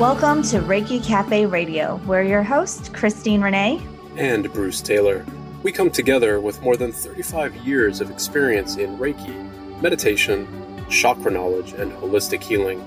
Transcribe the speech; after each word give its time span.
Welcome 0.00 0.42
to 0.44 0.60
Reiki 0.60 1.04
Cafe 1.04 1.44
Radio. 1.44 1.96
We're 2.06 2.22
your 2.22 2.42
hosts, 2.42 2.88
Christine 2.88 3.42
Renee 3.42 3.86
and 4.16 4.50
Bruce 4.50 4.80
Taylor. 4.80 5.26
We 5.62 5.72
come 5.72 5.90
together 5.90 6.40
with 6.40 6.62
more 6.62 6.74
than 6.74 6.90
35 6.90 7.54
years 7.56 8.00
of 8.00 8.10
experience 8.10 8.76
in 8.76 8.96
Reiki, 8.96 9.82
meditation, 9.82 10.48
chakra 10.88 11.30
knowledge, 11.30 11.74
and 11.74 11.92
holistic 11.92 12.42
healing. 12.42 12.80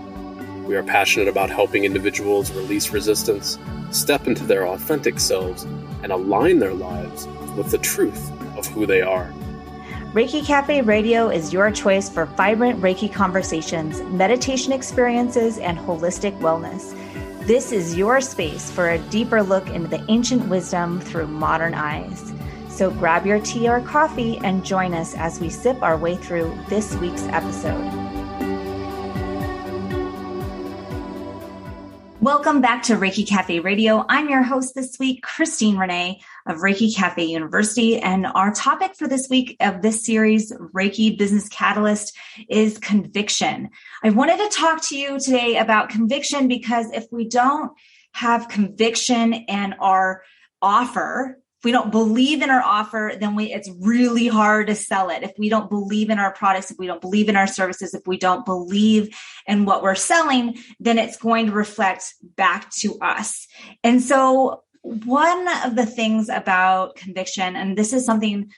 We 0.63 0.75
are 0.75 0.81
passionate 0.81 1.27
about 1.27 1.52
helping 1.52 1.84
individuals 1.84 2.49
release 2.49 2.89
resistance, 2.89 3.59
step 3.91 4.25
into 4.25 4.43
their 4.43 4.66
authentic 4.66 5.20
selves, 5.20 5.66
and 6.02 6.11
align 6.11 6.57
their 6.57 6.73
lives 6.73 7.27
with 7.55 7.70
the 7.70 7.77
truth 7.77 8.31
of 8.57 8.66
who 8.66 8.88
they 8.88 9.03
are. 9.03 9.31
Reiki 10.14 10.45
Cafe 10.45 10.82
Radio 10.82 11.30
is 11.32 11.52
your 11.52 11.71
choice 11.71 12.08
for 12.08 12.26
vibrant 12.26 12.80
Reiki 12.80 13.12
conversations, 13.12 13.99
meditation 14.16 14.71
experiences, 14.71 15.58
and 15.58 15.76
holistic 15.76 16.38
wellness. 16.38 16.95
This 17.48 17.71
is 17.71 17.98
your 17.98 18.21
space 18.21 18.70
for 18.70 18.91
a 18.91 18.99
deeper 19.09 19.41
look 19.41 19.68
into 19.71 19.88
the 19.88 20.05
ancient 20.09 20.48
wisdom 20.49 21.02
through 21.02 21.26
modern 21.26 21.73
eyes. 21.73 22.31
So 22.70 22.91
grab 22.91 23.26
your 23.26 23.40
tea 23.40 23.68
or 23.68 23.81
coffee 23.81 24.38
and 24.44 24.63
join 24.63 24.94
us 24.94 25.16
as 25.16 25.40
we 25.40 25.49
sip 25.49 25.81
our 25.81 25.98
way 25.98 26.16
through 26.16 26.55
this 26.70 26.93
week's 26.98 27.23
episode. 27.23 28.02
Welcome 32.23 32.62
back 32.62 32.84
to 32.84 32.95
Reiki 32.95 33.27
Cafe 33.27 33.59
Radio. 33.59 34.05
I'm 34.08 34.30
your 34.30 34.44
host 34.44 34.76
this 34.76 34.98
week, 34.98 35.23
Christine 35.23 35.76
Renee 35.76 36.22
of 36.48 36.59
Reiki 36.59 36.96
Cafe 36.96 37.22
University. 37.22 37.99
And 37.99 38.26
our 38.26 38.54
topic 38.54 38.96
for 38.96 39.09
this 39.09 39.27
week 39.30 39.58
of 39.59 39.82
this 39.82 40.05
series, 40.05 40.54
Reiki 40.73 41.18
Business 41.18 41.49
Catalyst, 41.49 42.18
is 42.48 42.77
conviction. 42.77 43.72
I 44.05 44.12
wanted 44.12 44.38
to 44.38 44.57
talk 44.57 44.82
to 44.84 44.98
you 44.98 45.20
today 45.20 45.57
about 45.57 45.90
conviction 45.90 46.48
because 46.48 46.90
if 46.91 47.07
we 47.12 47.27
don't 47.27 47.74
have 48.13 48.48
conviction 48.48 49.34
and 49.49 49.76
our 49.82 50.24
offer, 50.62 51.43
we 51.63 51.71
don't 51.71 51.91
believe 51.91 52.41
in 52.41 52.49
our 52.49 52.61
offer, 52.61 53.13
then 53.19 53.35
we, 53.35 53.53
it's 53.53 53.69
really 53.79 54.27
hard 54.27 54.67
to 54.67 54.75
sell 54.75 55.09
it. 55.09 55.23
If 55.23 55.33
we 55.37 55.49
don't 55.49 55.69
believe 55.69 56.09
in 56.09 56.19
our 56.19 56.33
products, 56.33 56.71
if 56.71 56.77
we 56.77 56.87
don't 56.87 57.01
believe 57.01 57.29
in 57.29 57.35
our 57.35 57.47
services, 57.47 57.93
if 57.93 58.05
we 58.05 58.17
don't 58.17 58.45
believe 58.45 59.15
in 59.47 59.65
what 59.65 59.84
we're 59.84 59.95
selling, 59.95 60.57
then 60.79 60.97
it's 60.97 61.17
going 61.17 61.47
to 61.47 61.51
reflect 61.51 62.13
back 62.21 62.69
to 62.71 62.97
us. 62.99 63.47
And 63.84 64.01
so 64.01 64.63
one 64.81 65.47
of 65.66 65.75
the 65.75 65.85
things 65.85 66.29
about 66.29 66.95
conviction, 66.95 67.56
and 67.56 67.78
this 67.78 67.94
is 67.94 68.06
something 68.06 68.51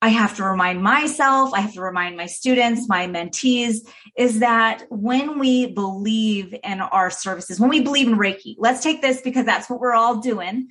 I 0.00 0.10
have 0.10 0.36
to 0.36 0.44
remind 0.44 0.82
myself, 0.82 1.52
I 1.52 1.60
have 1.60 1.74
to 1.74 1.80
remind 1.80 2.16
my 2.16 2.26
students, 2.26 2.88
my 2.88 3.06
mentees, 3.06 3.78
is 4.16 4.40
that 4.40 4.84
when 4.90 5.38
we 5.38 5.72
believe 5.72 6.54
in 6.62 6.80
our 6.80 7.10
services, 7.10 7.58
when 7.58 7.70
we 7.70 7.80
believe 7.80 8.06
in 8.06 8.16
Reiki, 8.16 8.54
let's 8.58 8.82
take 8.82 9.02
this 9.02 9.20
because 9.20 9.44
that's 9.44 9.68
what 9.68 9.80
we're 9.80 9.94
all 9.94 10.16
doing 10.16 10.68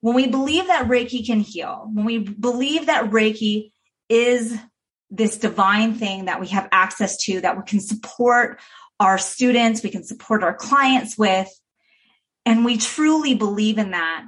when 0.00 0.14
we 0.14 0.26
believe 0.28 0.66
that 0.68 0.88
Reiki 0.88 1.26
can 1.26 1.40
heal, 1.40 1.88
when 1.92 2.04
we 2.04 2.18
believe 2.18 2.86
that 2.86 3.10
Reiki 3.10 3.72
is 4.08 4.56
this 5.10 5.38
divine 5.38 5.94
thing 5.94 6.26
that 6.26 6.40
we 6.40 6.48
have 6.48 6.68
access 6.70 7.16
to, 7.24 7.40
that 7.40 7.56
we 7.56 7.62
can 7.64 7.80
support 7.80 8.60
our 9.00 9.18
students, 9.18 9.82
we 9.82 9.90
can 9.90 10.04
support 10.04 10.42
our 10.42 10.54
clients 10.54 11.16
with, 11.16 11.48
and 12.44 12.64
we 12.64 12.76
truly 12.76 13.34
believe 13.34 13.78
in 13.78 13.92
that, 13.92 14.24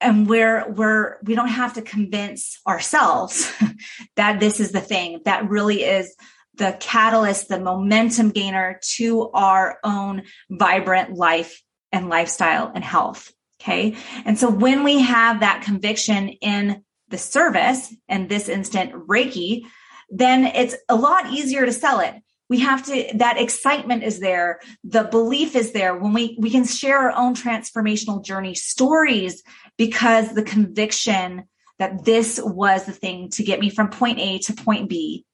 and 0.00 0.28
we're 0.28 0.70
we're 0.70 1.18
we 1.22 1.34
don't 1.34 1.48
have 1.48 1.74
to 1.74 1.82
convince 1.82 2.58
ourselves 2.66 3.52
that 4.16 4.40
this 4.40 4.60
is 4.60 4.72
the 4.72 4.80
thing 4.80 5.20
that 5.24 5.48
really 5.48 5.82
is 5.82 6.14
the 6.54 6.76
catalyst, 6.78 7.48
the 7.48 7.60
momentum 7.60 8.30
gainer 8.30 8.78
to 8.82 9.30
our 9.30 9.78
own 9.82 10.22
vibrant 10.50 11.14
life 11.14 11.62
and 11.92 12.08
lifestyle 12.08 12.70
and 12.74 12.84
health. 12.84 13.32
Okay. 13.60 13.96
And 14.24 14.38
so 14.38 14.48
when 14.48 14.84
we 14.84 15.00
have 15.00 15.40
that 15.40 15.62
conviction 15.62 16.28
in 16.28 16.82
the 17.10 17.18
service, 17.18 17.92
and 18.08 18.28
this 18.28 18.48
instant 18.48 18.92
Reiki, 18.92 19.64
then 20.08 20.44
it's 20.44 20.76
a 20.88 20.94
lot 20.94 21.32
easier 21.32 21.66
to 21.66 21.72
sell 21.72 22.00
it. 22.00 22.14
We 22.48 22.60
have 22.60 22.84
to, 22.86 23.10
that 23.14 23.40
excitement 23.40 24.02
is 24.02 24.18
there. 24.18 24.60
The 24.82 25.04
belief 25.04 25.54
is 25.54 25.72
there 25.72 25.96
when 25.96 26.12
we, 26.12 26.36
we 26.40 26.50
can 26.50 26.64
share 26.64 26.98
our 26.98 27.12
own 27.12 27.34
transformational 27.34 28.24
journey 28.24 28.54
stories 28.54 29.42
because 29.76 30.34
the 30.34 30.42
conviction 30.42 31.44
that 31.78 32.04
this 32.04 32.40
was 32.42 32.84
the 32.84 32.92
thing 32.92 33.30
to 33.30 33.44
get 33.44 33.60
me 33.60 33.70
from 33.70 33.88
point 33.88 34.18
A 34.18 34.38
to 34.38 34.52
point 34.52 34.88
B 34.88 35.24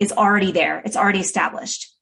is 0.00 0.12
already 0.12 0.52
there. 0.52 0.80
It's 0.84 0.96
already 0.96 1.20
established. 1.20 1.94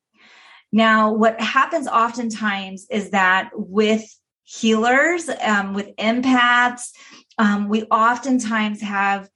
Now, 0.72 1.12
what 1.12 1.40
happens 1.40 1.88
oftentimes 1.88 2.86
is 2.90 3.10
that 3.10 3.50
with 3.54 4.04
healers, 4.50 5.28
um, 5.28 5.74
with 5.74 5.94
empaths, 5.96 6.90
um, 7.38 7.68
we 7.68 7.84
oftentimes 7.84 8.80
have 8.80 9.28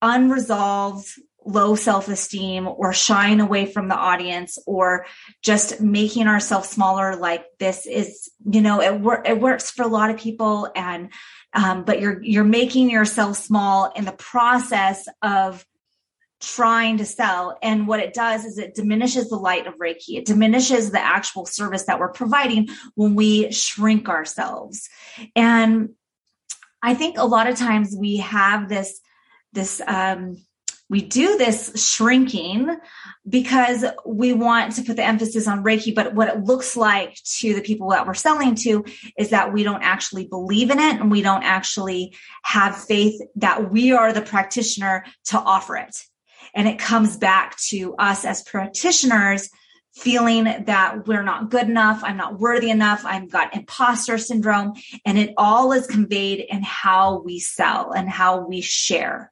unresolved 0.00 1.08
low 1.44 1.74
self 1.74 2.08
esteem 2.08 2.66
or 2.66 2.92
shying 2.92 3.40
away 3.40 3.66
from 3.66 3.88
the 3.88 3.94
audience 3.94 4.58
or 4.66 5.06
just 5.42 5.80
making 5.80 6.26
ourselves 6.26 6.70
smaller. 6.70 7.16
Like 7.16 7.44
this 7.58 7.86
is, 7.86 8.30
you 8.44 8.62
know, 8.62 8.80
it, 8.80 8.98
wor- 8.98 9.22
it 9.24 9.40
works 9.40 9.70
for 9.70 9.82
a 9.82 9.88
lot 9.88 10.10
of 10.10 10.18
people. 10.18 10.68
And, 10.74 11.12
um, 11.52 11.84
but 11.84 12.00
you're, 12.00 12.22
you're 12.22 12.42
making 12.42 12.90
yourself 12.90 13.36
small 13.36 13.92
in 13.94 14.06
the 14.06 14.12
process 14.12 15.06
of 15.22 15.64
trying 16.46 16.98
to 16.98 17.04
sell. 17.04 17.58
And 17.60 17.88
what 17.88 18.00
it 18.00 18.14
does 18.14 18.44
is 18.44 18.56
it 18.56 18.74
diminishes 18.74 19.28
the 19.28 19.36
light 19.36 19.66
of 19.66 19.78
Reiki. 19.78 20.16
It 20.16 20.26
diminishes 20.26 20.92
the 20.92 21.00
actual 21.00 21.44
service 21.44 21.84
that 21.84 21.98
we're 21.98 22.12
providing 22.12 22.68
when 22.94 23.16
we 23.16 23.50
shrink 23.50 24.08
ourselves. 24.08 24.88
And 25.34 25.90
I 26.82 26.94
think 26.94 27.18
a 27.18 27.24
lot 27.24 27.48
of 27.48 27.56
times 27.56 27.96
we 27.98 28.18
have 28.18 28.68
this, 28.68 29.00
this, 29.52 29.82
um, 29.88 30.36
we 30.88 31.02
do 31.02 31.36
this 31.36 31.72
shrinking 31.84 32.76
because 33.28 33.84
we 34.04 34.32
want 34.32 34.76
to 34.76 34.82
put 34.82 34.94
the 34.94 35.04
emphasis 35.04 35.48
on 35.48 35.64
Reiki, 35.64 35.92
but 35.92 36.14
what 36.14 36.28
it 36.28 36.44
looks 36.44 36.76
like 36.76 37.18
to 37.38 37.54
the 37.54 37.60
people 37.60 37.88
that 37.90 38.06
we're 38.06 38.14
selling 38.14 38.54
to 38.56 38.84
is 39.18 39.30
that 39.30 39.52
we 39.52 39.64
don't 39.64 39.82
actually 39.82 40.28
believe 40.28 40.70
in 40.70 40.78
it 40.78 41.00
and 41.00 41.10
we 41.10 41.22
don't 41.22 41.42
actually 41.42 42.14
have 42.44 42.76
faith 42.76 43.20
that 43.34 43.72
we 43.72 43.90
are 43.90 44.12
the 44.12 44.22
practitioner 44.22 45.04
to 45.24 45.40
offer 45.40 45.76
it. 45.76 46.04
And 46.56 46.66
it 46.66 46.78
comes 46.78 47.16
back 47.16 47.56
to 47.68 47.94
us 47.96 48.24
as 48.24 48.42
practitioners 48.42 49.50
feeling 49.94 50.44
that 50.44 51.06
we're 51.06 51.22
not 51.22 51.50
good 51.50 51.68
enough, 51.68 52.02
I'm 52.02 52.16
not 52.16 52.38
worthy 52.38 52.70
enough, 52.70 53.04
I've 53.04 53.30
got 53.30 53.54
imposter 53.54 54.18
syndrome. 54.18 54.74
And 55.04 55.18
it 55.18 55.32
all 55.36 55.72
is 55.72 55.86
conveyed 55.86 56.40
in 56.40 56.62
how 56.62 57.22
we 57.22 57.38
sell 57.38 57.92
and 57.92 58.08
how 58.08 58.46
we 58.46 58.60
share. 58.60 59.30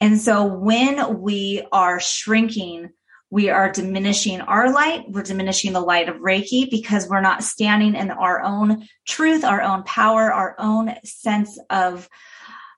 And 0.00 0.18
so 0.18 0.46
when 0.46 1.20
we 1.20 1.66
are 1.72 2.00
shrinking, 2.00 2.90
we 3.28 3.50
are 3.50 3.70
diminishing 3.70 4.40
our 4.40 4.72
light. 4.72 5.04
We're 5.08 5.22
diminishing 5.22 5.72
the 5.72 5.80
light 5.80 6.08
of 6.08 6.16
Reiki 6.16 6.68
because 6.70 7.08
we're 7.08 7.20
not 7.20 7.44
standing 7.44 7.94
in 7.94 8.10
our 8.10 8.42
own 8.42 8.86
truth, 9.06 9.44
our 9.44 9.62
own 9.62 9.84
power, 9.84 10.32
our 10.32 10.56
own 10.58 10.94
sense 11.04 11.58
of 11.68 12.08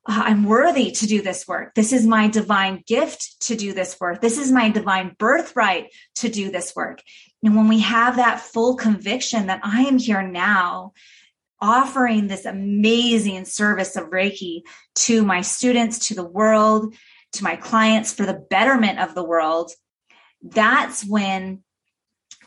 Uh, 0.05 0.23
I'm 0.27 0.45
worthy 0.45 0.91
to 0.91 1.07
do 1.07 1.23
this 1.23 1.47
work. 1.47 1.75
This 1.75 1.93
is 1.93 2.07
my 2.07 2.29
divine 2.29 2.83
gift 2.87 3.41
to 3.43 3.55
do 3.55 3.73
this 3.73 3.99
work. 4.01 4.21
This 4.21 4.39
is 4.39 4.51
my 4.51 4.69
divine 4.69 5.15
birthright 5.19 5.93
to 6.17 6.29
do 6.29 6.51
this 6.51 6.75
work. 6.75 7.01
And 7.43 7.57
when 7.57 7.69
we 7.69 7.81
have 7.81 8.17
that 8.17 8.41
full 8.41 8.77
conviction 8.77 9.47
that 9.47 9.61
I 9.63 9.83
am 9.83 9.99
here 9.99 10.23
now, 10.23 10.93
offering 11.61 12.27
this 12.27 12.45
amazing 12.45 13.45
service 13.45 13.95
of 13.95 14.11
Reiki 14.11 14.63
to 14.97 15.25
my 15.25 15.43
students, 15.43 16.09
to 16.09 16.15
the 16.15 16.25
world, 16.25 16.95
to 17.35 17.45
my 17.45 17.55
clients 17.55 18.13
for 18.13 18.27
the 18.27 18.45
betterment 18.51 18.99
of 18.99 19.15
the 19.15 19.25
world, 19.25 19.71
that's 20.43 21.05
when 21.07 21.63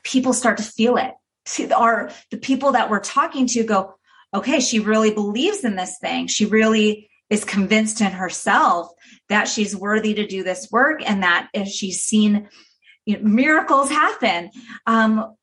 people 0.04 0.34
start 0.34 0.58
to 0.58 0.64
feel 0.64 0.98
it. 0.98 1.14
See, 1.46 1.66
the 1.66 2.14
people 2.42 2.74
that 2.74 2.90
we're 2.90 3.00
talking 3.00 3.48
to 3.48 3.64
go, 3.64 3.96
okay, 4.34 4.60
she 4.60 4.80
really 4.80 5.14
believes 5.14 5.64
in 5.64 5.76
this 5.76 5.98
thing. 6.00 6.28
She 6.28 6.46
really 6.46 7.10
is 7.30 7.44
convinced 7.44 8.02
in 8.02 8.12
herself 8.12 8.90
that 9.30 9.48
she's 9.48 9.76
worthy 9.76 10.14
to 10.14 10.28
do 10.28 10.44
this 10.44 10.70
work 10.72 11.02
and 11.06 11.24
that 11.24 11.50
if 11.54 11.68
she's 11.68 12.04
seen 12.04 12.50
you 13.06 13.18
know, 13.18 13.24
miracles 13.24 13.90
happen. 13.90 14.52
Um, 14.86 15.36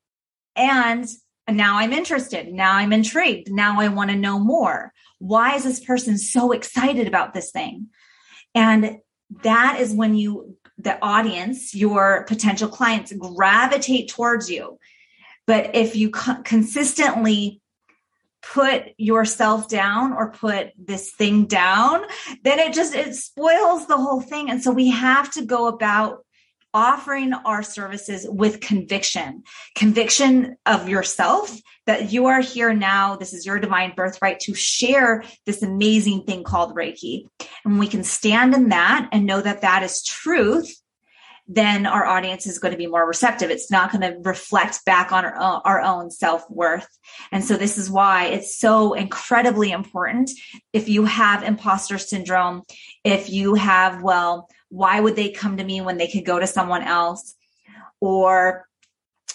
and 0.54 1.06
now 1.48 1.78
i'm 1.78 1.92
interested. 1.92 2.52
Now 2.52 2.76
i'm 2.76 2.92
intrigued. 2.92 3.50
Now 3.50 3.80
i 3.80 3.88
want 3.88 4.10
to 4.10 4.16
know 4.16 4.38
more. 4.38 4.92
Why 5.18 5.54
is 5.54 5.64
this 5.64 5.80
person 5.80 6.18
so 6.18 6.52
excited 6.52 7.08
about 7.08 7.34
this 7.34 7.50
thing? 7.50 7.88
And 8.54 8.98
that 9.42 9.78
is 9.80 9.94
when 9.94 10.14
you 10.14 10.56
the 10.78 11.02
audience 11.02 11.74
your 11.74 12.24
potential 12.24 12.68
clients 12.68 13.12
gravitate 13.12 14.10
towards 14.10 14.50
you. 14.50 14.78
But 15.46 15.74
if 15.74 15.96
you 15.96 16.10
co- 16.10 16.42
consistently 16.42 17.61
put 18.42 18.88
yourself 18.98 19.68
down 19.68 20.12
or 20.12 20.32
put 20.32 20.72
this 20.76 21.12
thing 21.12 21.46
down, 21.46 22.02
then 22.42 22.58
it 22.58 22.72
just 22.72 22.94
it 22.94 23.14
spoils 23.14 23.86
the 23.86 23.96
whole 23.96 24.20
thing. 24.20 24.50
And 24.50 24.62
so 24.62 24.70
we 24.72 24.90
have 24.90 25.30
to 25.32 25.44
go 25.44 25.68
about 25.68 26.24
offering 26.74 27.32
our 27.34 27.62
services 27.62 28.26
with 28.28 28.60
conviction 28.60 29.42
conviction 29.74 30.56
of 30.64 30.88
yourself 30.88 31.54
that 31.86 32.12
you 32.12 32.26
are 32.26 32.40
here 32.40 32.72
now. 32.72 33.16
This 33.16 33.34
is 33.34 33.44
your 33.44 33.58
divine 33.58 33.92
birthright 33.94 34.40
to 34.40 34.54
share 34.54 35.24
this 35.44 35.62
amazing 35.62 36.24
thing 36.24 36.44
called 36.44 36.74
reiki. 36.74 37.26
And 37.64 37.78
we 37.78 37.88
can 37.88 38.04
stand 38.04 38.54
in 38.54 38.70
that 38.70 39.08
and 39.12 39.26
know 39.26 39.40
that 39.40 39.60
that 39.62 39.82
is 39.82 40.02
truth 40.02 40.81
then 41.48 41.86
our 41.86 42.06
audience 42.06 42.46
is 42.46 42.58
going 42.58 42.72
to 42.72 42.78
be 42.78 42.86
more 42.86 43.06
receptive. 43.06 43.50
It's 43.50 43.70
not 43.70 43.90
going 43.90 44.02
to 44.02 44.18
reflect 44.20 44.84
back 44.84 45.12
on 45.12 45.24
our, 45.24 45.36
uh, 45.36 45.60
our 45.64 45.80
own 45.80 46.10
self 46.10 46.48
worth. 46.48 46.86
And 47.32 47.44
so 47.44 47.56
this 47.56 47.78
is 47.78 47.90
why 47.90 48.26
it's 48.26 48.56
so 48.56 48.94
incredibly 48.94 49.72
important. 49.72 50.30
If 50.72 50.88
you 50.88 51.04
have 51.04 51.42
imposter 51.42 51.98
syndrome, 51.98 52.62
if 53.04 53.28
you 53.30 53.54
have, 53.54 54.02
well, 54.02 54.48
why 54.68 55.00
would 55.00 55.16
they 55.16 55.30
come 55.30 55.56
to 55.56 55.64
me 55.64 55.80
when 55.80 55.98
they 55.98 56.08
could 56.08 56.24
go 56.24 56.38
to 56.38 56.46
someone 56.46 56.82
else? 56.82 57.34
Or 58.00 58.66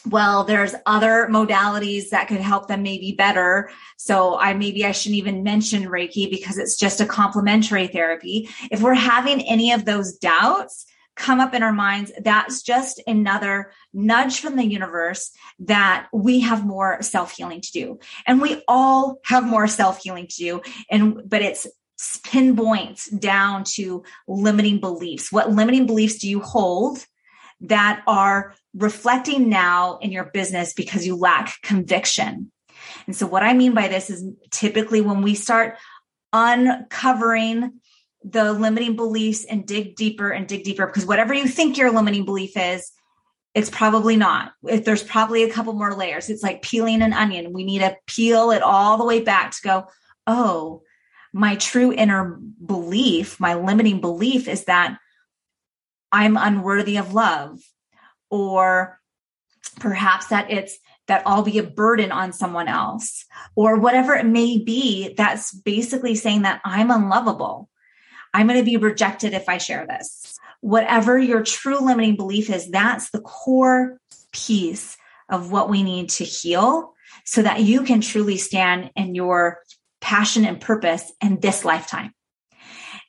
well 0.06 0.44
there's 0.44 0.76
other 0.86 1.28
modalities 1.30 2.10
that 2.10 2.28
could 2.28 2.40
help 2.40 2.68
them 2.68 2.82
maybe 2.82 3.14
better 3.14 3.70
so 3.98 4.38
i 4.38 4.54
maybe 4.54 4.86
i 4.86 4.92
shouldn't 4.92 5.18
even 5.18 5.44
mention 5.44 5.84
reiki 5.84 6.30
because 6.30 6.58
it's 6.58 6.78
just 6.78 7.02
a 7.02 7.06
complementary 7.06 7.88
therapy 7.88 8.48
if 8.72 8.82
we're 8.82 8.94
having 8.94 9.42
any 9.42 9.72
of 9.72 9.86
those 9.86 10.14
doubts 10.18 10.86
come 11.18 11.40
up 11.40 11.54
in 11.54 11.64
our 11.64 11.74
minds, 11.74 12.12
that's 12.24 12.62
just 12.62 13.02
another 13.08 13.72
nudge 13.94 14.40
from 14.40 14.56
the 14.56 14.66
universe 14.66 15.32
that 15.60 16.08
we 16.14 16.42
have 16.42 16.66
more 16.66 17.02
self 17.02 17.34
healing 17.34 17.62
to 17.62 17.72
do. 17.72 18.00
And 18.26 18.42
we 18.42 18.64
all 18.68 19.20
have 19.26 19.46
more 19.46 19.68
self 19.68 20.00
healing 20.02 20.28
to 20.28 20.36
do. 20.36 20.62
And, 20.90 21.22
but 21.28 21.42
it's 21.42 21.68
pinpoints 22.24 23.10
down 23.10 23.64
to 23.64 24.04
limiting 24.28 24.80
beliefs. 24.80 25.32
What 25.32 25.52
limiting 25.52 25.88
beliefs 25.88 26.20
do 26.20 26.30
you 26.30 26.40
hold 26.40 27.04
that 27.62 28.04
are 28.06 28.54
reflecting 28.76 29.50
now 29.50 29.98
in 29.98 30.12
your 30.12 30.26
business 30.26 30.74
because 30.74 31.06
you 31.06 31.16
lack 31.16 31.60
conviction? 31.64 32.52
And 33.08 33.16
so, 33.16 33.26
what 33.26 33.44
I 33.44 33.54
mean 33.54 33.74
by 33.74 33.88
this 33.88 34.10
is 34.10 34.24
typically 34.52 35.02
when 35.02 35.24
we 35.24 35.34
start 35.34 35.78
uncovering 36.32 37.80
the 38.32 38.52
limiting 38.54 38.96
beliefs 38.96 39.46
and 39.46 39.66
dig 39.66 39.96
deeper 39.96 40.30
and 40.30 40.48
dig 40.48 40.64
deeper 40.64 40.86
because 40.86 41.06
whatever 41.06 41.34
you 41.34 41.48
think 41.48 41.78
your 41.78 41.92
limiting 41.92 42.26
belief 42.26 42.58
is, 42.58 42.92
it's 43.54 43.70
probably 43.70 44.18
not. 44.18 44.52
If 44.68 44.86
there's 44.86 45.04
probably 45.04 45.44
a 45.44 45.52
couple 45.52 45.74
more 45.74 45.96
layers. 45.96 46.30
It's 46.30 46.44
like 46.44 46.62
peeling 46.62 47.02
an 47.02 47.14
onion. 47.14 47.54
We 47.54 47.64
need 47.64 47.80
to 47.80 47.98
peel 48.06 48.52
it 48.52 48.62
all 48.62 48.98
the 48.98 49.06
way 49.06 49.22
back 49.22 49.52
to 49.52 49.62
go, 49.64 49.88
oh, 50.28 50.84
my 51.34 51.56
true 51.56 51.92
inner 51.92 52.40
belief, 52.64 53.40
my 53.40 53.56
limiting 53.56 54.02
belief 54.02 54.48
is 54.48 54.66
that 54.66 54.98
I'm 56.12 56.38
unworthy 56.38 56.98
of 56.98 57.14
love, 57.14 57.60
or 58.30 59.00
perhaps 59.80 60.28
that 60.28 60.52
it's 60.52 60.78
that 61.08 61.24
I'll 61.26 61.44
be 61.44 61.58
a 61.58 61.64
burden 61.64 62.12
on 62.12 62.34
someone 62.34 62.68
else, 62.68 63.26
or 63.56 63.80
whatever 63.80 64.14
it 64.14 64.26
may 64.26 64.58
be. 64.58 65.14
That's 65.16 65.54
basically 65.54 66.16
saying 66.16 66.44
that 66.44 66.62
I'm 66.66 66.92
unlovable. 66.92 67.70
I'm 68.34 68.48
going 68.48 68.60
to 68.60 68.66
be 68.66 68.78
rejected 68.78 69.34
if 69.34 69.50
I 69.50 69.58
share 69.58 69.86
this. 69.88 70.38
Whatever 70.62 71.18
your 71.18 71.44
true 71.44 71.80
limiting 71.80 72.16
belief 72.16 72.50
is, 72.50 72.70
that's 72.70 73.10
the 73.12 73.22
core 73.22 74.00
piece 74.32 74.98
of 75.30 75.52
what 75.52 75.70
we 75.70 75.84
need 75.84 76.10
to 76.10 76.24
heal 76.24 76.94
so 77.26 77.42
that 77.42 77.62
you 77.62 77.84
can 77.84 78.02
truly 78.02 78.38
stand 78.38 78.92
in 78.96 79.16
your 79.16 79.60
passion 80.02 80.46
and 80.46 80.62
purpose 80.62 81.12
in 81.22 81.40
this 81.40 81.66
lifetime. 81.66 82.14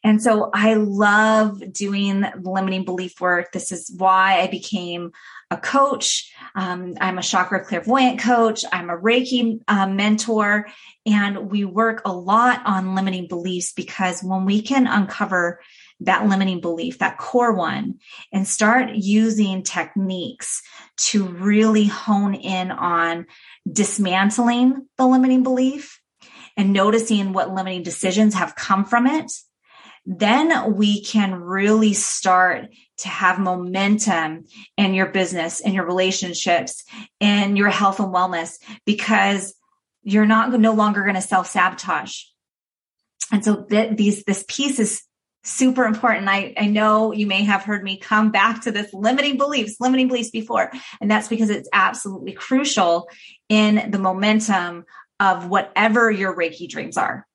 And 0.05 0.23
so 0.23 0.51
I 0.55 0.75
love 0.75 1.61
doing 1.73 2.25
limiting 2.41 2.85
belief 2.85 3.21
work. 3.21 3.53
This 3.53 3.73
is 3.73 3.93
why 3.97 4.41
I 4.41 4.47
became 4.47 5.13
a 5.51 5.57
coach. 5.57 6.33
Um, 6.55 6.95
I'm 7.01 7.19
a 7.19 7.23
chakra 7.23 7.65
clairvoyant 7.65 8.21
coach. 8.21 8.65
I'm 8.71 8.91
a 8.91 8.97
Reiki 8.97 9.61
uh, 9.67 9.87
mentor. 9.87 10.69
And 11.07 11.51
we 11.51 11.65
work 11.65 12.03
a 12.05 12.13
lot 12.13 12.63
on 12.65 12.95
limiting 12.95 13.29
beliefs 13.29 13.73
because 13.73 14.23
when 14.23 14.45
we 14.45 14.63
can 14.63 14.87
uncover 14.87 15.61
that 16.01 16.27
limiting 16.27 16.61
belief, 16.61 16.99
that 16.99 17.19
core 17.19 17.53
one, 17.53 17.99
and 18.33 18.47
start 18.47 18.91
using 18.95 19.65
techniques 19.65 20.63
to 20.97 21.27
really 21.27 21.87
hone 21.87 22.35
in 22.35 22.71
on 22.71 23.27
dismantling 23.71 24.87
the 24.97 25.07
limiting 25.07 25.43
belief 25.43 26.01
and 26.57 26.73
noticing 26.73 27.33
what 27.33 27.53
limiting 27.53 27.83
decisions 27.83 28.35
have 28.35 28.55
come 28.55 28.85
from 28.85 29.07
it 29.07 29.33
then 30.11 30.75
we 30.75 31.03
can 31.03 31.35
really 31.35 31.93
start 31.93 32.69
to 32.97 33.09
have 33.09 33.39
momentum 33.39 34.47
in 34.79 34.95
your 34.95 35.07
business 35.07 35.61
in 35.61 35.75
your 35.75 35.85
relationships 35.85 36.83
in 37.21 37.57
your 37.57 37.69
health 37.69 38.01
and 38.01 38.13
wellness 38.13 38.55
because 38.87 39.55
you're 40.03 40.25
not 40.25 40.51
no 40.59 40.73
longer 40.73 41.03
going 41.03 41.15
to 41.15 41.21
self-sabotage. 41.21 42.23
And 43.31 43.45
so 43.45 43.65
th- 43.65 43.99
these 43.99 44.25
this 44.25 44.47
piece 44.49 44.79
is 44.79 45.03
super 45.45 45.85
important. 45.85 46.27
I, 46.29 46.55
I 46.57 46.67
know 46.69 47.13
you 47.13 47.27
may 47.27 47.45
have 47.45 47.63
heard 47.63 47.85
me 47.85 47.99
come 47.99 48.31
back 48.31 48.63
to 48.63 48.73
this 48.73 48.93
limiting 48.95 49.37
beliefs 49.37 49.77
limiting 49.79 50.09
beliefs 50.09 50.31
before 50.31 50.73
and 51.03 51.11
that's 51.11 51.29
because 51.29 51.51
it's 51.51 51.69
absolutely 51.75 52.33
crucial 52.33 53.11
in 53.51 53.91
the 53.91 53.99
momentum 53.99 54.87
of 55.21 55.49
whatever 55.49 56.11
your 56.11 56.35
reiki 56.35 56.67
dreams 56.67 56.97
are 56.97 57.28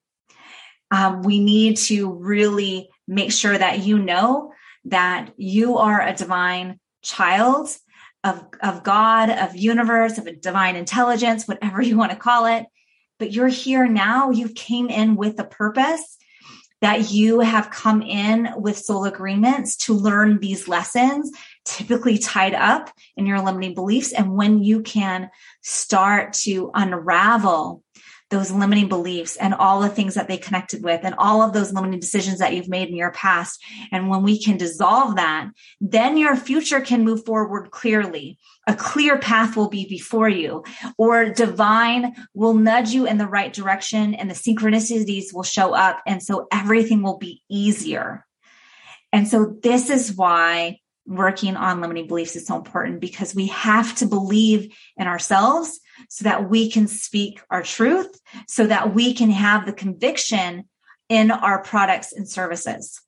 um, 0.93 1.23
we 1.23 1.39
need 1.39 1.77
to 1.77 2.13
really 2.13 2.87
make 3.07 3.31
sure 3.31 3.57
that 3.57 3.79
you 3.79 3.97
know 3.97 4.53
that 4.85 5.33
you 5.37 5.77
are 5.77 5.99
a 5.99 6.13
divine 6.13 6.79
child 7.01 7.75
of, 8.23 8.45
of 8.61 8.83
God, 8.83 9.31
of 9.31 9.55
universe, 9.55 10.19
of 10.19 10.27
a 10.27 10.35
divine 10.35 10.75
intelligence, 10.75 11.47
whatever 11.47 11.81
you 11.81 11.97
want 11.97 12.11
to 12.11 12.17
call 12.17 12.45
it. 12.45 12.67
But 13.17 13.31
you're 13.31 13.47
here 13.47 13.87
now. 13.87 14.29
You 14.29 14.49
came 14.49 14.87
in 14.87 15.15
with 15.15 15.39
a 15.39 15.43
purpose 15.43 16.17
that 16.81 17.11
you 17.11 17.39
have 17.39 17.71
come 17.71 18.03
in 18.03 18.49
with 18.57 18.77
soul 18.77 19.05
agreements 19.05 19.77
to 19.77 19.95
learn 19.95 20.39
these 20.39 20.67
lessons, 20.67 21.31
typically 21.65 22.19
tied 22.19 22.53
up 22.53 22.91
in 23.17 23.25
your 23.25 23.41
limiting 23.41 23.73
beliefs. 23.73 24.11
And 24.11 24.35
when 24.35 24.61
you 24.61 24.83
can 24.83 25.31
start 25.61 26.33
to 26.33 26.69
unravel 26.75 27.82
those 28.33 28.51
limiting 28.51 28.89
beliefs 28.89 29.37
and 29.37 29.53
all 29.53 29.79
the 29.79 29.89
things 29.89 30.15
that 30.15 30.27
they 30.27 30.37
connected 30.37 30.83
with 30.83 31.01
and 31.03 31.13
all 31.19 31.43
of 31.43 31.53
those 31.53 31.71
limiting 31.71 31.99
decisions 31.99 32.39
that 32.39 32.53
you've 32.53 32.67
made 32.67 32.89
in 32.89 32.95
your 32.95 33.11
past. 33.11 33.63
And 33.91 34.09
when 34.09 34.23
we 34.23 34.41
can 34.41 34.57
dissolve 34.57 35.17
that, 35.17 35.51
then 35.79 36.17
your 36.17 36.35
future 36.35 36.81
can 36.81 37.05
move 37.05 37.25
forward 37.25 37.69
clearly. 37.69 38.39
A 38.65 38.73
clear 38.73 39.19
path 39.19 39.55
will 39.55 39.69
be 39.69 39.87
before 39.87 40.29
you, 40.29 40.63
or 40.97 41.29
divine 41.29 42.15
will 42.33 42.55
nudge 42.55 42.89
you 42.89 43.05
in 43.05 43.17
the 43.17 43.27
right 43.27 43.53
direction, 43.53 44.15
and 44.15 44.29
the 44.29 44.33
synchronicities 44.33 45.33
will 45.33 45.43
show 45.43 45.75
up. 45.75 46.01
And 46.07 46.23
so 46.23 46.47
everything 46.51 47.03
will 47.03 47.17
be 47.17 47.43
easier. 47.49 48.25
And 49.11 49.27
so, 49.27 49.57
this 49.61 49.89
is 49.89 50.15
why 50.15 50.79
working 51.05 51.55
on 51.55 51.81
limiting 51.81 52.07
beliefs 52.07 52.35
is 52.35 52.47
so 52.47 52.55
important 52.55 53.01
because 53.01 53.35
we 53.35 53.47
have 53.47 53.93
to 53.97 54.05
believe 54.05 54.73
in 54.97 55.07
ourselves 55.07 55.79
so 56.09 56.23
that 56.23 56.49
we 56.49 56.69
can 56.69 56.87
speak 56.87 57.41
our 57.49 57.63
truth, 57.63 58.19
so 58.47 58.67
that 58.67 58.93
we 58.93 59.13
can 59.13 59.29
have 59.29 59.65
the 59.65 59.73
conviction 59.73 60.65
in 61.09 61.31
our 61.31 61.61
products 61.61 62.13
and 62.13 62.27
services. 62.27 63.01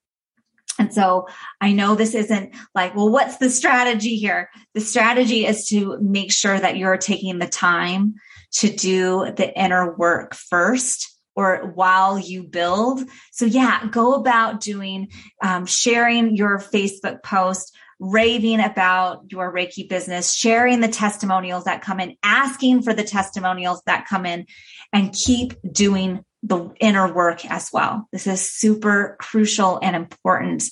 And 0.77 0.93
so 0.93 1.27
I 1.61 1.71
know 1.71 1.95
this 1.95 2.13
isn't 2.13 2.53
like, 2.73 2.95
well, 2.95 3.09
what's 3.09 3.37
the 3.37 3.49
strategy 3.49 4.17
here? 4.17 4.49
The 4.73 4.81
strategy 4.81 5.45
is 5.45 5.67
to 5.69 5.97
make 6.01 6.31
sure 6.31 6.59
that 6.59 6.77
you're 6.77 6.97
taking 6.97 7.39
the 7.39 7.47
time 7.47 8.15
to 8.53 8.69
do 8.69 9.31
the 9.35 9.57
inner 9.57 9.95
work 9.95 10.35
first 10.35 11.17
or 11.35 11.71
while 11.75 12.17
you 12.17 12.43
build. 12.43 13.01
So 13.31 13.45
yeah, 13.45 13.87
go 13.87 14.13
about 14.13 14.61
doing, 14.61 15.09
um, 15.41 15.65
sharing 15.65 16.35
your 16.35 16.59
Facebook 16.59 17.23
post, 17.23 17.75
raving 17.99 18.59
about 18.59 19.31
your 19.31 19.53
Reiki 19.53 19.87
business, 19.87 20.33
sharing 20.33 20.81
the 20.81 20.87
testimonials 20.87 21.63
that 21.63 21.81
come 21.81 21.99
in, 21.99 22.15
asking 22.23 22.81
for 22.81 22.93
the 22.93 23.03
testimonials 23.03 23.81
that 23.85 24.07
come 24.07 24.25
in, 24.25 24.45
and 24.91 25.13
keep 25.13 25.53
doing 25.71 26.23
the 26.43 26.71
inner 26.79 27.11
work 27.11 27.43
as 27.45 27.69
well. 27.73 28.07
This 28.11 28.27
is 28.27 28.47
super 28.47 29.17
crucial 29.19 29.79
and 29.81 29.95
important 29.95 30.63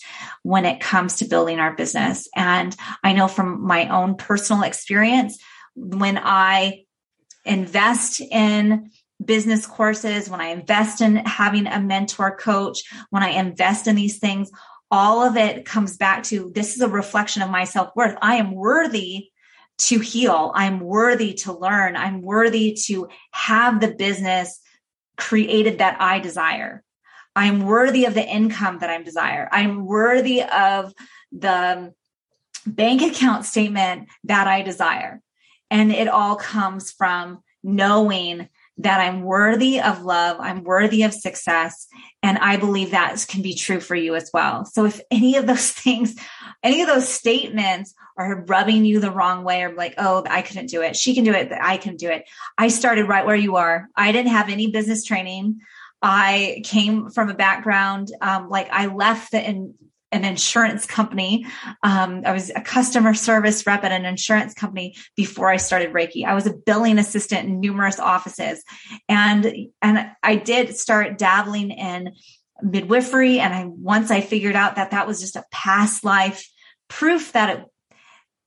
when 0.43 0.65
it 0.65 0.79
comes 0.79 1.15
to 1.17 1.25
building 1.25 1.59
our 1.59 1.75
business. 1.75 2.27
And 2.35 2.75
I 3.03 3.13
know 3.13 3.27
from 3.27 3.65
my 3.65 3.87
own 3.87 4.15
personal 4.15 4.63
experience, 4.63 5.39
when 5.75 6.19
I 6.21 6.83
invest 7.45 8.21
in 8.21 8.91
business 9.23 9.65
courses, 9.65 10.29
when 10.29 10.41
I 10.41 10.47
invest 10.47 11.01
in 11.01 11.17
having 11.17 11.65
a 11.65 11.79
mentor 11.79 12.35
coach, 12.35 12.83
when 13.09 13.23
I 13.23 13.29
invest 13.29 13.87
in 13.87 13.95
these 13.95 14.19
things, 14.19 14.51
all 14.93 15.23
of 15.23 15.35
it 15.37 15.65
comes 15.65 15.97
back 15.97 16.21
to 16.21 16.51
this 16.53 16.75
is 16.75 16.81
a 16.81 16.87
reflection 16.87 17.41
of 17.41 17.49
my 17.49 17.63
self 17.63 17.89
worth. 17.95 18.15
I 18.21 18.35
am 18.35 18.51
worthy 18.51 19.31
to 19.79 19.97
heal. 19.97 20.51
I'm 20.53 20.79
worthy 20.79 21.33
to 21.33 21.51
learn. 21.51 21.95
I'm 21.95 22.21
worthy 22.21 22.77
to 22.85 23.07
have 23.31 23.81
the 23.81 23.95
business 23.95 24.61
created 25.17 25.79
that 25.79 25.99
I 25.99 26.19
desire. 26.19 26.83
I'm 27.35 27.65
worthy 27.65 28.05
of 28.05 28.13
the 28.13 28.23
income 28.23 28.77
that 28.79 28.91
I 28.91 29.01
desire. 29.01 29.49
I'm 29.51 29.83
worthy 29.83 30.43
of 30.43 30.93
the 31.31 31.91
bank 32.67 33.01
account 33.01 33.45
statement 33.45 34.09
that 34.25 34.45
I 34.45 34.61
desire. 34.61 35.21
And 35.71 35.91
it 35.91 36.07
all 36.07 36.35
comes 36.35 36.91
from 36.91 37.39
knowing 37.63 38.47
that 38.77 38.99
I'm 38.99 39.21
worthy 39.21 39.79
of 39.79 40.03
love, 40.03 40.37
I'm 40.39 40.63
worthy 40.63 41.03
of 41.03 41.13
success. 41.13 41.87
And 42.23 42.37
I 42.39 42.57
believe 42.57 42.91
that 42.91 43.23
can 43.27 43.41
be 43.41 43.53
true 43.53 43.79
for 43.79 43.95
you 43.95 44.15
as 44.15 44.31
well. 44.33 44.65
So 44.65 44.85
if 44.85 44.99
any 45.11 45.35
of 45.35 45.45
those 45.45 45.71
things, 45.71 46.15
any 46.63 46.81
of 46.81 46.87
those 46.87 47.07
statements 47.07 47.93
are 48.17 48.43
rubbing 48.45 48.85
you 48.85 48.99
the 48.99 49.11
wrong 49.11 49.43
way 49.43 49.63
or 49.63 49.75
like, 49.75 49.95
oh, 49.97 50.23
I 50.29 50.41
couldn't 50.41 50.67
do 50.67 50.81
it, 50.81 50.95
she 50.95 51.13
can 51.13 51.23
do 51.23 51.33
it, 51.33 51.51
I 51.51 51.77
can 51.77 51.95
do 51.95 52.09
it. 52.09 52.25
I 52.57 52.67
started 52.67 53.07
right 53.07 53.25
where 53.25 53.35
you 53.35 53.55
are. 53.57 53.89
I 53.95 54.11
didn't 54.11 54.31
have 54.31 54.49
any 54.49 54.71
business 54.71 55.03
training. 55.03 55.59
I 56.01 56.61
came 56.65 57.09
from 57.09 57.29
a 57.29 57.33
background, 57.33 58.11
um, 58.21 58.49
like 58.49 58.69
I 58.71 58.87
left 58.87 59.31
the 59.31 59.49
in, 59.49 59.73
an 60.13 60.23
insurance 60.23 60.85
company. 60.85 61.45
Um, 61.81 62.21
I 62.25 62.31
was 62.31 62.49
a 62.49 62.61
customer 62.61 63.13
service 63.13 63.65
rep 63.65 63.83
at 63.83 63.91
an 63.91 64.05
insurance 64.05 64.53
company 64.53 64.95
before 65.15 65.49
I 65.49 65.57
started 65.57 65.91
Reiki. 65.91 66.25
I 66.25 66.35
was 66.35 66.47
a 66.47 66.53
billing 66.53 66.99
assistant 66.99 67.47
in 67.47 67.59
numerous 67.59 67.99
offices, 67.99 68.63
and 69.09 69.51
and 69.81 70.11
I 70.21 70.35
did 70.35 70.77
start 70.77 71.17
dabbling 71.17 71.71
in 71.71 72.13
midwifery. 72.61 73.39
And 73.39 73.53
I 73.53 73.65
once 73.65 74.11
I 74.11 74.21
figured 74.21 74.55
out 74.55 74.75
that 74.75 74.91
that 74.91 75.07
was 75.07 75.19
just 75.19 75.35
a 75.35 75.43
past 75.51 76.03
life 76.03 76.47
proof 76.87 77.31
that 77.33 77.57
it 77.57 77.65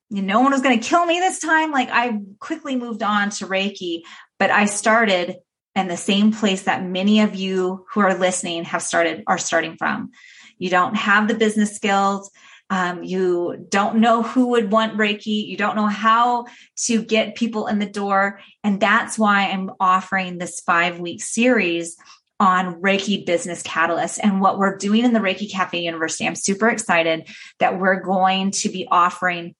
no 0.09 0.41
one 0.41 0.53
was 0.53 0.63
going 0.63 0.79
to 0.79 0.89
kill 0.89 1.05
me 1.05 1.19
this 1.19 1.41
time. 1.41 1.73
Like 1.73 1.89
I 1.91 2.21
quickly 2.39 2.77
moved 2.77 3.03
on 3.03 3.31
to 3.31 3.47
Reiki, 3.47 4.03
but 4.39 4.51
I 4.51 4.67
started 4.67 5.37
in 5.75 5.89
the 5.89 5.97
same 5.97 6.33
place 6.33 6.63
that 6.63 6.85
many 6.85 7.21
of 7.21 7.35
you 7.35 7.85
who 7.93 8.01
are 8.01 8.17
listening 8.17 8.65
have 8.65 8.83
started 8.83 9.25
are 9.27 9.39
starting 9.39 9.77
from 9.77 10.13
you 10.59 10.71
don't 10.71 10.95
have 10.95 11.29
the 11.29 11.35
business 11.35 11.75
skills. 11.75 12.31
Um, 12.69 13.05
you 13.05 13.65
don't 13.69 13.99
know 13.99 14.23
who 14.23 14.49
would 14.49 14.73
want 14.73 14.97
Reiki. 14.97 15.47
You 15.47 15.57
don't 15.57 15.77
know 15.77 15.87
how 15.87 16.47
to 16.85 17.03
get 17.03 17.37
people 17.37 17.69
in 17.69 17.79
the 17.79 17.87
door. 17.87 18.41
And 18.65 18.81
that's 18.81 19.19
why 19.19 19.49
I'm 19.49 19.71
offering 19.79 20.39
this 20.39 20.61
five 20.61 20.99
week 20.99 21.23
series 21.23 21.97
on 22.41 22.83
Reiki 22.83 23.25
Business 23.25 23.63
Catalyst 23.63 24.19
and 24.23 24.41
what 24.41 24.59
we're 24.59 24.77
doing 24.77 25.05
in 25.05 25.13
the 25.13 25.21
Reiki 25.21 25.51
Cafe 25.51 25.81
University. 25.81 26.27
I'm 26.27 26.35
super 26.35 26.69
excited 26.69 27.29
that 27.61 27.79
we're 27.79 28.01
going 28.01 28.51
to 28.51 28.69
be 28.69 28.87
offering 28.91 29.55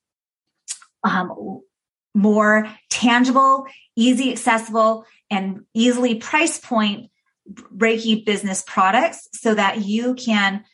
um, 1.05 1.63
more 2.15 2.69
tangible, 2.91 3.67
easy 3.95 4.33
accessible, 4.33 5.07
and 5.31 5.65
easily 5.75 6.17
price 6.17 6.59
point 6.59 7.11
Reiki 7.51 8.25
business 8.25 8.65
products 8.67 9.29
so 9.33 9.55
that 9.55 9.83
you 9.83 10.15
can 10.15 10.65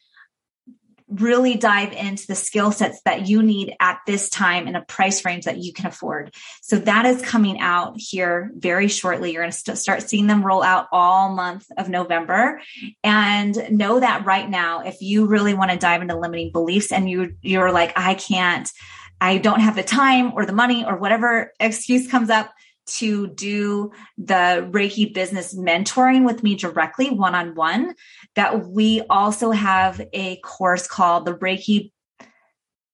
really 1.14 1.56
dive 1.56 1.92
into 1.92 2.26
the 2.26 2.34
skill 2.34 2.72
sets 2.72 3.00
that 3.04 3.28
you 3.28 3.42
need 3.42 3.74
at 3.80 4.00
this 4.06 4.28
time 4.28 4.66
in 4.66 4.76
a 4.76 4.82
price 4.82 5.24
range 5.24 5.44
that 5.44 5.58
you 5.58 5.72
can 5.72 5.86
afford. 5.86 6.34
So 6.60 6.78
that 6.78 7.06
is 7.06 7.22
coming 7.22 7.60
out 7.60 7.94
here 7.96 8.50
very 8.56 8.88
shortly. 8.88 9.32
You're 9.32 9.42
going 9.42 9.52
to 9.52 9.56
st- 9.56 9.78
start 9.78 10.02
seeing 10.02 10.26
them 10.26 10.44
roll 10.44 10.62
out 10.62 10.88
all 10.92 11.34
month 11.34 11.66
of 11.76 11.88
November 11.88 12.60
and 13.04 13.56
know 13.70 14.00
that 14.00 14.24
right 14.24 14.48
now, 14.48 14.80
if 14.80 15.00
you 15.00 15.26
really 15.26 15.54
want 15.54 15.70
to 15.70 15.76
dive 15.76 16.02
into 16.02 16.18
limiting 16.18 16.52
beliefs 16.52 16.92
and 16.92 17.08
you, 17.08 17.34
you're 17.42 17.72
like, 17.72 17.92
I 17.96 18.14
can't, 18.14 18.70
I 19.20 19.38
don't 19.38 19.60
have 19.60 19.76
the 19.76 19.82
time 19.82 20.32
or 20.34 20.46
the 20.46 20.52
money 20.52 20.84
or 20.84 20.96
whatever 20.96 21.52
excuse 21.60 22.08
comes 22.08 22.30
up, 22.30 22.52
to 22.84 23.28
do 23.28 23.92
the 24.18 24.68
Reiki 24.70 25.12
business 25.12 25.54
mentoring 25.54 26.24
with 26.24 26.42
me 26.42 26.56
directly 26.56 27.10
one 27.10 27.34
on 27.34 27.54
one, 27.54 27.94
that 28.34 28.66
we 28.66 29.02
also 29.08 29.50
have 29.50 30.00
a 30.12 30.36
course 30.38 30.86
called 30.86 31.26
the 31.26 31.34
Reiki 31.34 31.92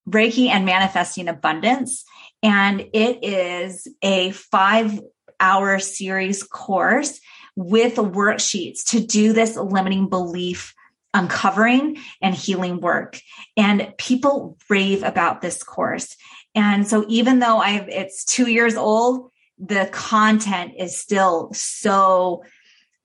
Reiki 0.09 0.49
and 0.49 0.65
Manifesting 0.65 1.29
Abundance. 1.29 2.05
And 2.43 2.81
it 2.93 3.19
is 3.23 3.87
a 4.03 4.31
five 4.31 4.99
hour 5.41 5.79
series 5.79 6.43
course 6.43 7.21
with 7.57 7.97
worksheets 7.97 8.85
to 8.87 9.01
do 9.01 9.33
this 9.33 9.57
limiting 9.57 10.09
belief 10.09 10.75
uncovering 11.15 11.99
and 12.23 12.35
healing 12.35 12.81
work. 12.81 13.21
And 13.57 13.93
people 13.99 14.57
rave 14.69 15.03
about 15.03 15.41
this 15.41 15.63
course. 15.63 16.17
And 16.55 16.87
so 16.87 17.05
even 17.09 17.39
though 17.39 17.59
I've, 17.59 17.89
it's 17.89 18.25
two 18.25 18.51
years 18.51 18.77
old, 18.77 19.31
the 19.59 19.89
content 19.93 20.75
is 20.79 20.97
still 20.97 21.51
so 21.53 22.45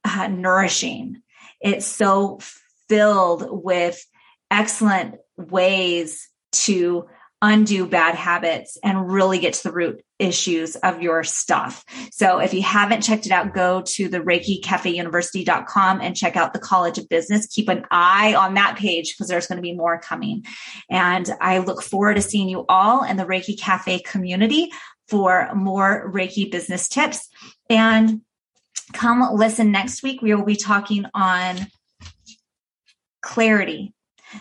uh, 0.03 0.27
nourishing. 0.27 1.21
It's 1.61 1.85
so 1.85 2.39
filled 2.89 3.47
with 3.49 4.03
excellent 4.51 5.15
ways 5.37 6.29
to 6.51 7.07
undo 7.41 7.85
bad 7.85 8.15
habits 8.15 8.77
and 8.83 9.11
really 9.11 9.37
get 9.37 9.53
to 9.53 9.63
the 9.63 9.73
root 9.73 10.01
issues 10.17 10.77
of 10.77 11.01
your 11.01 11.25
stuff. 11.25 11.83
So 12.09 12.39
if 12.39 12.53
you 12.53 12.61
haven't 12.61 13.01
checked 13.01 13.25
it 13.25 13.33
out, 13.33 13.53
go 13.53 13.81
to 13.81 14.07
the 14.07 14.21
Reiki 14.21 14.63
Cafe 14.63 14.89
University.com 14.89 15.99
and 15.99 16.15
check 16.15 16.37
out 16.37 16.53
the 16.53 16.59
College 16.59 16.97
of 16.97 17.09
Business. 17.09 17.47
Keep 17.47 17.67
an 17.67 17.85
eye 17.91 18.33
on 18.33 18.53
that 18.53 18.77
page 18.77 19.13
because 19.13 19.27
there's 19.27 19.47
going 19.47 19.57
to 19.57 19.61
be 19.61 19.75
more 19.75 19.99
coming. 19.99 20.45
And 20.89 21.29
I 21.41 21.57
look 21.57 21.83
forward 21.83 22.15
to 22.15 22.21
seeing 22.21 22.47
you 22.47 22.63
all 22.69 23.03
in 23.03 23.17
the 23.17 23.25
Reiki 23.25 23.59
Cafe 23.59 23.99
community 23.99 24.71
for 25.07 25.53
more 25.53 26.11
Reiki 26.11 26.51
business 26.51 26.87
tips. 26.87 27.29
And 27.69 28.21
come 28.93 29.27
listen 29.33 29.71
next 29.71 30.03
week. 30.03 30.21
We 30.21 30.33
will 30.33 30.45
be 30.45 30.55
talking 30.55 31.05
on 31.13 31.67
clarity. 33.21 33.93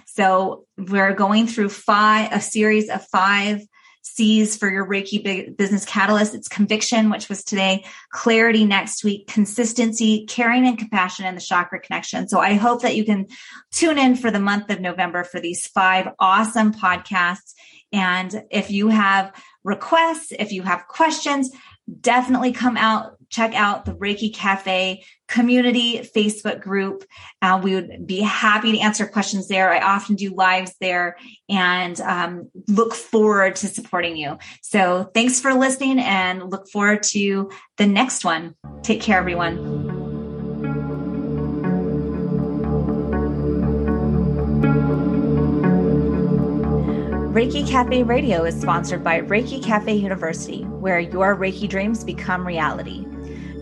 So 0.07 0.67
we're 0.77 1.15
going 1.15 1.47
through 1.47 1.69
five, 1.69 2.33
a 2.33 2.41
series 2.41 2.89
of 2.89 3.07
five 3.09 3.63
C's 4.05 4.57
for 4.57 4.69
your 4.69 4.87
Reiki 4.87 5.57
business 5.57 5.85
catalyst. 5.85 6.35
It's 6.35 6.49
conviction, 6.49 7.09
which 7.09 7.29
was 7.29 7.45
today, 7.45 7.85
clarity 8.11 8.65
next 8.65 9.05
week, 9.05 9.29
consistency, 9.29 10.27
caring 10.27 10.67
and 10.67 10.77
compassion, 10.77 11.25
and 11.25 11.37
the 11.37 11.41
chakra 11.41 11.81
connection. 11.81 12.29
So 12.29 12.41
I 12.41 12.55
hope 12.55 12.83
that 12.83 12.97
you 12.97 13.05
can 13.05 13.27
tune 13.71 13.99
in 13.99 14.17
for 14.17 14.31
the 14.31 14.41
month 14.41 14.71
of 14.71 14.81
November 14.81 15.23
for 15.25 15.41
these 15.41 15.67
five 15.69 16.09
awesome 16.19 16.73
podcasts. 16.73 17.55
And 17.93 18.43
if 18.51 18.71
you 18.71 18.89
have 18.89 19.33
requests, 19.65 20.33
if 20.39 20.53
you 20.53 20.63
have 20.63 20.89
questions, 20.89 21.51
definitely 22.01 22.53
come 22.53 22.77
out, 22.77 23.17
check 23.29 23.55
out 23.55 23.85
the 23.85 23.95
Reiki 23.95 24.33
Cafe 24.33 25.05
community 25.29 26.09
Facebook 26.15 26.61
group. 26.61 27.05
Uh, 27.41 27.61
we 27.63 27.75
would 27.75 28.07
be 28.07 28.21
happy 28.21 28.73
to 28.73 28.79
answer 28.79 29.07
questions 29.07 29.49
there. 29.49 29.73
I 29.73 29.81
often 29.81 30.15
do 30.15 30.35
lives 30.35 30.75
there 30.81 31.17
and 31.49 32.01
um, 32.03 32.51
look 32.69 32.95
forward 32.95 33.57
to 33.57 33.69
supporting 33.69 34.17
you. 34.17 34.39
So 34.63 35.11
thanks 35.15 35.41
for 35.41 35.55
listening 35.55 35.99
and 35.99 36.51
look 36.51 36.69
forward 36.69 37.03
to 37.05 37.51
the 37.79 37.87
next 37.87 38.25
one. 38.25 38.55
Take 38.83 39.01
care, 39.01 39.19
everyone. 39.19 39.92
Reiki 47.33 47.67
Cafe 47.67 48.03
Radio 48.03 48.45
is 48.45 48.61
sponsored 48.61 49.03
by 49.03 49.23
Reiki 49.23 49.65
Cafe 49.65 49.95
University, 49.95 50.65
where 50.65 51.01
your 51.01 51.35
Reiki 51.35 51.67
dreams 51.67 52.05
become 52.05 52.47
reality. 52.47 53.07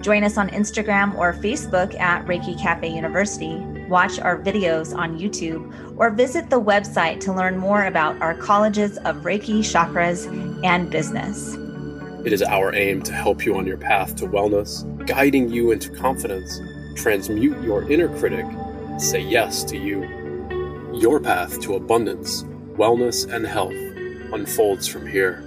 Join 0.00 0.24
us 0.24 0.36
on 0.36 0.48
Instagram 0.48 1.14
or 1.14 1.34
Facebook 1.34 1.96
at 2.00 2.26
Reiki 2.26 2.60
Cafe 2.60 2.92
University, 2.92 3.54
watch 3.88 4.18
our 4.18 4.36
videos 4.36 4.92
on 4.92 5.20
YouTube, 5.20 5.72
or 5.96 6.10
visit 6.10 6.50
the 6.50 6.60
website 6.60 7.20
to 7.20 7.32
learn 7.32 7.58
more 7.58 7.84
about 7.84 8.20
our 8.20 8.34
colleges 8.34 8.98
of 9.04 9.18
Reiki, 9.18 9.60
chakras, 9.60 10.26
and 10.64 10.90
business. 10.90 11.54
It 12.26 12.32
is 12.32 12.42
our 12.42 12.74
aim 12.74 13.02
to 13.02 13.12
help 13.12 13.46
you 13.46 13.56
on 13.56 13.68
your 13.68 13.78
path 13.78 14.16
to 14.16 14.26
wellness, 14.26 14.82
guiding 15.06 15.48
you 15.48 15.70
into 15.70 15.90
confidence, 15.90 16.58
transmute 16.96 17.62
your 17.62 17.88
inner 17.88 18.08
critic, 18.18 18.46
say 18.98 19.20
yes 19.20 19.62
to 19.62 19.78
you. 19.78 20.02
Your 20.92 21.20
path 21.20 21.60
to 21.60 21.76
abundance 21.76 22.44
wellness, 22.80 23.30
and 23.30 23.46
health 23.46 23.74
unfolds 24.32 24.88
from 24.88 25.06
here. 25.06 25.44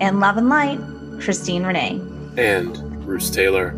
And 0.00 0.18
love 0.18 0.36
and 0.36 0.48
light, 0.48 0.80
Christine 1.20 1.64
Renee. 1.64 2.00
And 2.36 2.74
Bruce 3.04 3.30
Taylor. 3.30 3.70